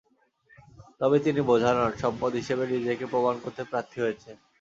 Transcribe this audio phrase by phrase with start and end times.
[1.01, 4.35] তবে তিনি বোঝা নন, সম্পদ হিসেবে নিজেকে প্রমাণ করতে প্রার্থী হয়েছেন।